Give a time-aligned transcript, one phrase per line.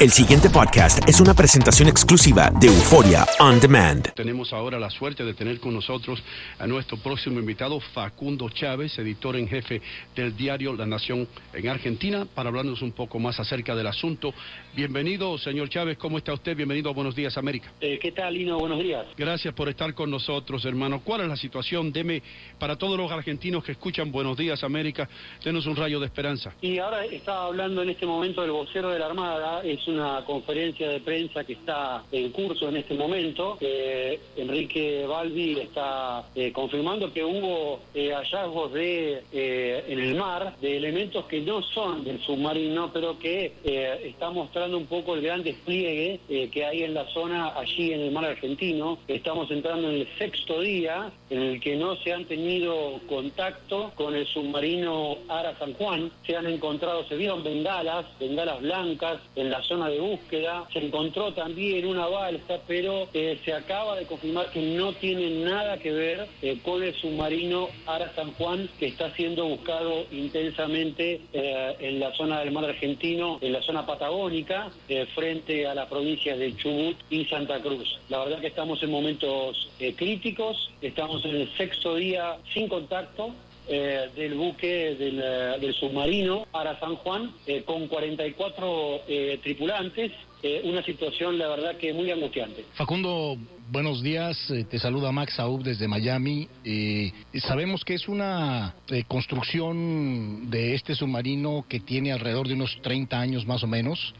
[0.00, 4.14] El siguiente podcast es una presentación exclusiva de Euforia On Demand.
[4.14, 6.22] Tenemos ahora la suerte de tener con nosotros
[6.58, 9.82] a nuestro próximo invitado, Facundo Chávez, editor en jefe
[10.16, 14.32] del diario La Nación en Argentina, para hablarnos un poco más acerca del asunto.
[14.74, 16.56] Bienvenido, señor Chávez, ¿cómo está usted?
[16.56, 17.70] Bienvenido a Buenos Días, América.
[17.82, 18.58] Eh, ¿Qué tal, Lino?
[18.58, 19.04] Buenos días.
[19.18, 21.02] Gracias por estar con nosotros, hermano.
[21.04, 21.92] ¿Cuál es la situación?
[21.92, 22.22] Deme,
[22.58, 25.06] para todos los argentinos que escuchan Buenos Días, América,
[25.44, 26.54] denos un rayo de esperanza.
[26.62, 30.88] Y ahora estaba hablando en este momento del vocero de la Armada, es una conferencia
[30.88, 33.58] de prensa que está en curso en este momento.
[33.60, 40.56] Eh, Enrique Balbi está eh, confirmando que hubo eh, hallazgos de eh, en el mar
[40.60, 45.22] de elementos que no son del submarino, pero que eh, está mostrando un poco el
[45.22, 48.98] gran despliegue eh, que hay en la zona allí en el mar argentino.
[49.08, 54.14] Estamos entrando en el sexto día en el que no se han tenido contacto con
[54.14, 56.10] el submarino Ara San Juan.
[56.26, 60.66] Se han encontrado, se vieron bengalas, bengalas blancas en la zona de búsqueda.
[60.72, 65.78] Se encontró también una balsa, pero eh, se acaba de confirmar que no tiene nada
[65.78, 71.76] que ver eh, con el submarino Ara San Juan, que está siendo buscado intensamente eh,
[71.80, 76.38] en la zona del mar argentino, en la zona patagónica, eh, frente a las provincias
[76.38, 77.98] de Chubut y Santa Cruz.
[78.08, 83.34] La verdad que estamos en momentos eh, críticos, estamos en el sexto día sin contacto,
[83.70, 90.10] eh, del buque del, eh, del submarino Ara San Juan eh, con 44 eh, tripulantes.
[90.42, 92.64] Eh, una situación, la verdad, que muy angustiante.
[92.72, 93.36] Facundo,
[93.70, 94.50] buenos días.
[94.50, 96.48] Eh, te saluda Max Aub desde Miami.
[96.64, 97.12] Eh,
[97.46, 103.20] sabemos que es una eh, construcción de este submarino que tiene alrededor de unos 30
[103.20, 104.14] años más o menos.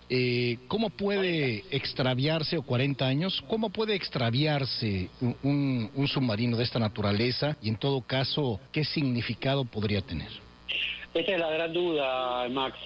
[0.69, 6.79] ¿Cómo puede extraviarse, o 40 años, cómo puede extraviarse un, un- un submarino de esta
[6.79, 7.57] naturaleza?
[7.63, 10.29] Y en todo caso, ¿qué significado podría tener?
[11.15, 12.77] Esta es la gran duda, Max.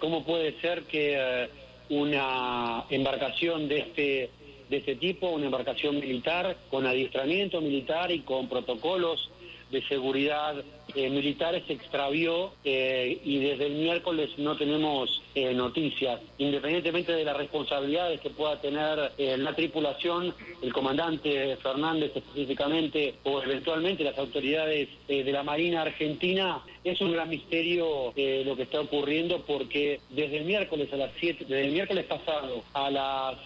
[0.00, 1.48] ¿Cómo puede ser que
[1.90, 4.30] una embarcación de este,
[4.68, 9.30] de este tipo, una embarcación militar, con adiestramiento militar y con protocolos
[9.70, 10.56] de seguridad
[10.94, 16.20] eh, militares se extravió eh, y desde el miércoles no tenemos eh, noticias.
[16.38, 23.42] Independientemente de las responsabilidades que pueda tener eh, la tripulación, el comandante Fernández específicamente o
[23.42, 26.60] eventualmente las autoridades eh, de la Marina Argentina,
[26.90, 31.10] es un gran misterio eh, lo que está ocurriendo porque desde el miércoles a las
[31.18, 33.36] 7, desde el miércoles pasado a las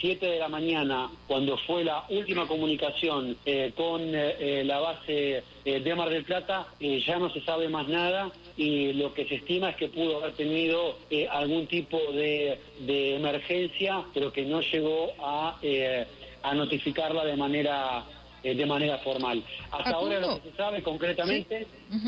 [0.00, 5.42] 7 de la mañana, cuando fue la última comunicación eh, con eh, eh, la base
[5.66, 9.26] eh, de Mar del Plata, eh, ya no se sabe más nada y lo que
[9.26, 12.58] se estima es que pudo haber tenido eh, algún tipo de,
[13.16, 16.06] emergencia, pero que no llegó a, eh,
[16.42, 18.04] a notificarla de manera
[18.46, 19.42] eh, de manera formal.
[19.70, 20.14] Hasta Facundo.
[20.16, 21.66] ahora lo que se sabe concretamente,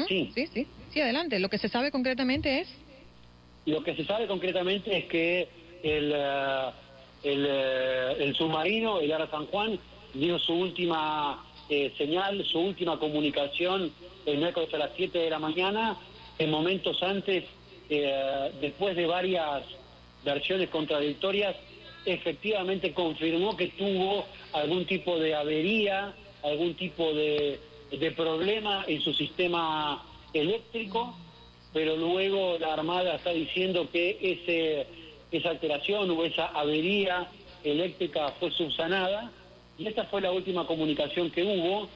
[0.08, 0.30] Sí.
[0.34, 0.66] sí, sí.
[0.92, 1.38] Sí, adelante.
[1.38, 2.68] Lo que se sabe concretamente es.
[3.66, 5.48] lo que se sabe concretamente es que
[5.82, 6.70] el, eh,
[7.24, 9.78] el, eh, el submarino, el Ara San Juan,
[10.14, 13.92] dio su última eh, señal, su última comunicación
[14.24, 15.96] el miércoles a las 7 de la mañana,
[16.38, 17.44] en momentos antes,
[17.90, 19.62] eh, después de varias
[20.24, 21.54] versiones contradictorias,
[22.06, 27.60] efectivamente confirmó que tuvo algún tipo de avería, algún tipo de,
[28.16, 31.16] problema en su sistema eléctrico,
[31.72, 34.86] pero luego la Armada está diciendo que ese,
[35.30, 37.28] esa alteración o esa avería
[37.64, 39.30] eléctrica fue subsanada.
[39.78, 41.88] Y esta fue la última comunicación que hubo,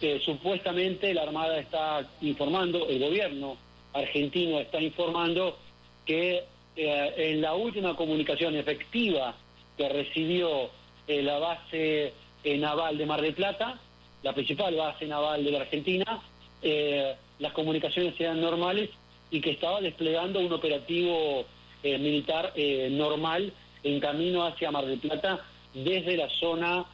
[0.00, 3.56] que supuestamente la Armada está informando, el gobierno
[3.92, 5.56] argentino está informando
[6.04, 6.44] que
[6.76, 9.34] eh, en la última comunicación efectiva
[9.76, 10.70] que recibió
[11.08, 12.12] eh, la base
[12.44, 13.78] eh, naval de Mar del Plata,
[14.22, 16.22] la principal base naval de la Argentina,
[17.38, 18.90] las comunicaciones eran normales
[19.30, 21.44] y que estaba desplegando un operativo
[21.84, 22.52] militar
[22.90, 23.52] normal
[23.84, 26.84] en camino hacia Mar del Plata desde la zona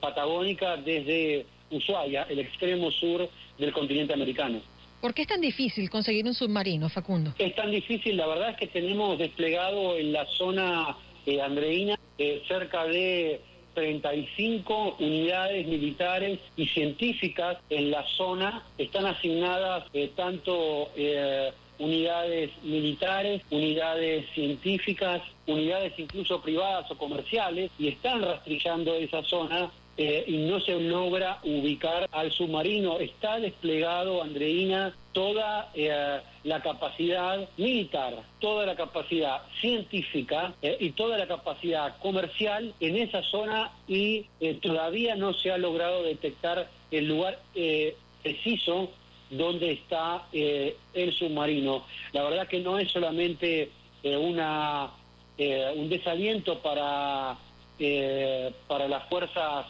[0.00, 3.28] patagónica, desde Ushuaia, el extremo sur
[3.58, 4.60] del continente americano.
[5.02, 7.34] ¿Por qué es tan difícil conseguir un submarino, Facundo?
[7.36, 12.40] Es tan difícil, la verdad es que tenemos desplegado en la zona eh, andreína eh,
[12.46, 13.40] cerca de
[13.74, 18.62] 35 unidades militares y científicas en la zona.
[18.78, 20.88] Están asignadas eh, tanto
[21.78, 30.24] unidades militares, unidades científicas, unidades incluso privadas o comerciales y están rastrillando esa zona eh,
[30.26, 32.98] y no se logra ubicar al submarino.
[32.98, 41.18] Está desplegado, Andreina, toda eh, la capacidad militar, toda la capacidad científica eh, y toda
[41.18, 44.24] la capacidad comercial en esa zona y
[44.62, 47.38] todavía no se ha logrado detectar el lugar
[48.22, 48.90] preciso
[49.28, 51.84] donde está el submarino.
[52.12, 53.70] La verdad que no es solamente
[54.04, 54.90] una
[55.76, 57.36] un desaliento para
[58.68, 59.66] para las fuerzas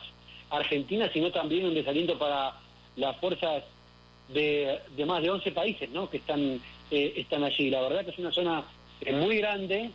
[0.53, 2.53] Argentina, sino también un desaliento para
[2.97, 3.65] las fuerzas
[4.29, 6.09] de, más de 11 países ¿no?
[6.09, 6.61] que están,
[6.91, 7.71] eh, están allí.
[7.71, 8.65] La verdad que es una zona
[9.01, 9.91] eh, muy grande,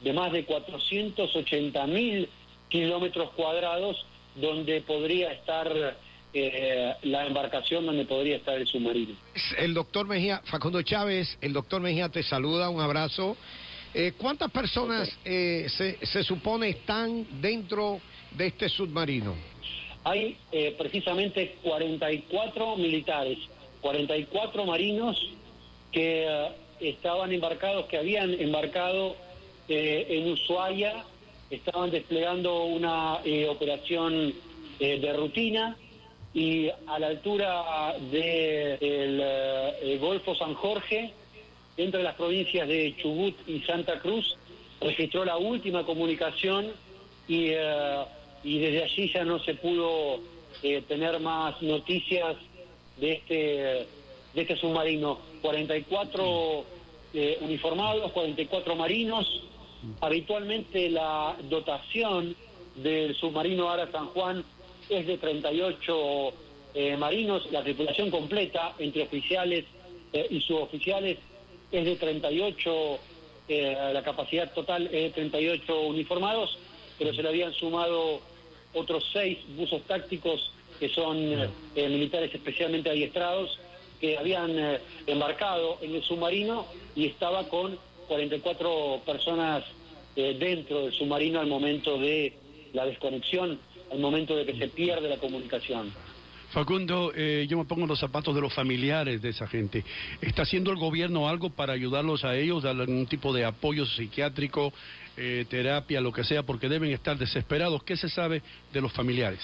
[0.00, 2.28] de más de 480 mil
[2.68, 4.04] kilómetros cuadrados,
[4.34, 5.96] donde podría estar
[6.34, 9.14] eh, la embarcación, donde podría estar el submarino.
[9.58, 13.36] El doctor Mejía, Facundo Chávez, el doctor Mejía te saluda, un abrazo.
[14.16, 18.00] ¿Cuántas personas se, se supone están dentro
[18.30, 19.51] de este submarino?
[20.04, 23.38] Hay eh, precisamente 44 militares,
[23.80, 25.30] 44 marinos
[25.92, 26.48] que eh,
[26.80, 29.16] estaban embarcados, que habían embarcado
[29.68, 31.04] eh, en Ushuaia,
[31.50, 33.18] estaban desplegando una
[33.50, 34.32] operación
[34.78, 35.76] de rutina
[36.32, 41.12] y a la altura del Golfo San Jorge,
[41.76, 44.36] entre las provincias de Chubut y Santa Cruz,
[44.80, 46.72] registró la última comunicación
[47.28, 47.50] y
[48.44, 50.20] y desde allí ya no se pudo
[50.62, 52.36] eh, tener más noticias
[52.98, 53.86] de este, de
[54.42, 55.18] este submarino.
[55.40, 56.64] 44
[57.14, 59.42] eh, uniformados, 44 marinos.
[60.00, 62.36] Habitualmente la dotación
[62.76, 64.44] del submarino Ara San Juan
[64.88, 66.32] es de 38
[66.74, 69.64] eh, marinos, la tripulación completa entre oficiales
[70.28, 71.16] y suboficiales
[71.70, 72.98] es de 38,
[73.94, 76.58] la capacidad total es de 38 uniformados,
[76.98, 78.20] pero se le habían sumado
[78.74, 83.58] otros seis buzos tácticos que son eh, militares especialmente adiestrados,
[84.00, 86.66] que habían eh, embarcado en el submarino
[86.96, 87.78] y estaba con
[88.08, 89.64] 44 personas
[90.16, 92.32] eh, dentro del submarino al momento de
[92.72, 93.60] la desconexión,
[93.92, 95.92] al momento de que se pierde la comunicación.
[96.52, 99.84] Facundo, yo me pongo en los zapatos de los familiares de esa gente.
[100.20, 104.72] ¿Está haciendo el gobierno algo para ayudarlos a ellos, darle algún tipo de apoyo psiquiátrico,
[105.14, 107.82] eh, terapia, lo que sea, porque deben estar desesperados.
[107.82, 108.40] ¿Qué se sabe
[108.72, 109.40] de los familiares?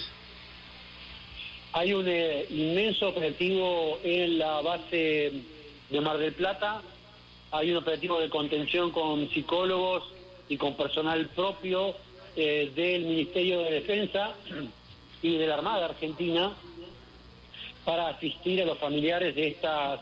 [1.75, 5.31] Hay un eh, inmenso operativo en la base
[5.91, 6.81] de Mar del Plata,
[7.51, 10.05] hay un operativo de contención con psicólogos
[10.49, 11.95] y con personal propio
[12.35, 14.35] eh, del Ministerio de Defensa
[15.21, 16.55] y de la Armada Argentina
[17.89, 20.01] para asistir a los familiares de estas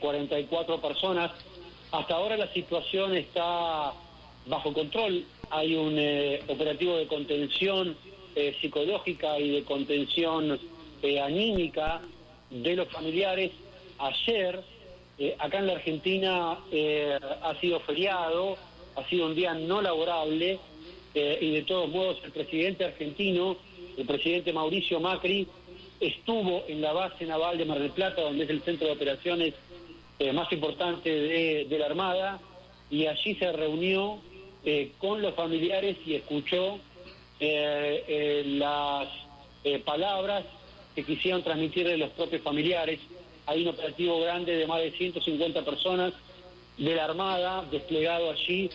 [0.00, 1.30] 44 personas.
[1.90, 3.92] Hasta ahora la situación está
[4.46, 5.22] bajo control.
[5.50, 7.94] Hay un eh, operativo de contención
[8.34, 10.58] eh, psicológica y de contención
[11.02, 12.00] eh, anímica
[12.48, 13.50] de los familiares.
[13.98, 14.62] Ayer,
[15.38, 16.52] acá en la Argentina,
[17.42, 18.56] ha sido feriado,
[18.96, 20.58] ha sido un día no laborable
[21.14, 23.58] y de todos modos el presidente argentino,
[23.98, 25.46] el presidente Mauricio Macri,
[26.02, 29.54] estuvo en la base naval de Mar del Plata, donde es el centro de operaciones
[30.34, 31.10] más importante
[31.64, 32.40] de la Armada,
[32.90, 34.20] y allí se reunió
[34.64, 36.78] eh, con los familiares y escuchó
[37.40, 39.08] eh, eh, las
[39.84, 40.44] palabras
[40.94, 43.00] que quisieron transmitirle los propios familiares.
[43.46, 46.12] Hay un operativo grande de más de 150 personas
[46.78, 48.70] de la Armada desplegado allí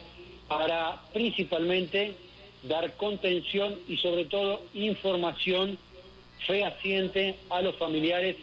[0.47, 2.15] para principalmente
[2.63, 5.77] dar contención y sobre todo información
[6.45, 8.35] fehaciente a los familiares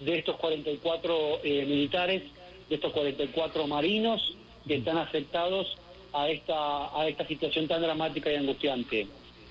[0.00, 2.22] de estos 44 militares
[2.68, 4.34] de estos 44 marinos
[4.66, 5.76] que están afectados
[6.12, 9.06] a esta, a esta situación tan dramática y angustiante.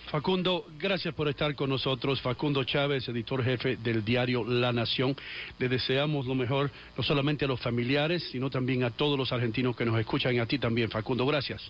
[0.07, 2.21] Facundo, gracias por estar con nosotros.
[2.21, 5.15] Facundo Chávez, editor jefe del diario La Nación.
[5.57, 9.75] Le deseamos lo mejor, no solamente a los familiares, sino también a todos los argentinos
[9.75, 11.25] que nos escuchan y a ti también, Facundo.
[11.25, 11.61] Gracias.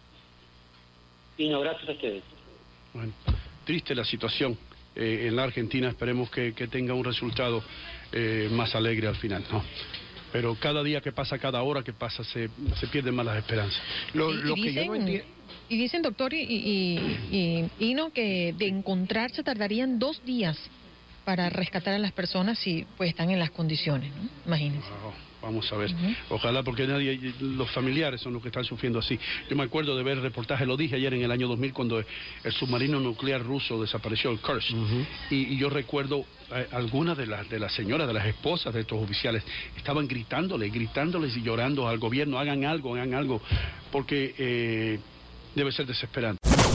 [1.38, 2.24] Y no, gracias a ustedes.
[2.94, 3.14] Bueno,
[3.66, 4.58] triste la situación
[4.96, 5.90] eh, en la Argentina.
[5.90, 7.64] Esperemos que, que tenga un resultado
[8.12, 9.64] eh, más alegre al final, ¿no?
[10.32, 13.80] Pero cada día que pasa, cada hora que pasa, se, se pierden más las esperanzas.
[14.14, 15.26] Lo, Y- lo y que yo no dicen- entiendo.
[15.70, 16.98] Y dicen, doctor, y, y,
[17.32, 20.58] y- y no, que de encontrarse tardarían dos días
[21.26, 24.30] para rescatar a las personas si pues están en las condiciones, ¿no?
[24.46, 24.88] Imagínense.
[25.04, 25.14] Wow,
[25.44, 25.94] Vamos a ver.
[26.30, 29.20] Ojalá porque nadie, los familiares son los que están sufriendo así.
[29.50, 32.00] Yo me acuerdo de ver el reportaje, lo dije ayer en el año 2000 cuando
[32.00, 34.72] el submarino nuclear ruso desapareció, el Kursk.
[35.30, 38.82] y, y yo recuerdo eh, algunas de las de las señoras, de las esposas de
[38.82, 39.44] estos oficiales,
[39.76, 43.42] estaban gritándole, gritándoles y llorando al gobierno, hagan algo, hagan algo,
[43.92, 45.00] porque eh,
[45.56, 46.43] debe ser desesperante.